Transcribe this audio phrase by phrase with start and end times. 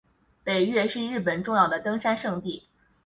[0.43, 2.63] 北岳是日本重要的登山圣地。